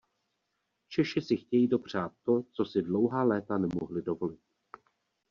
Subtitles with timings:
[0.89, 4.39] Češi si chtějí dopřát to, co si dlouhá léta nemohli dovolit.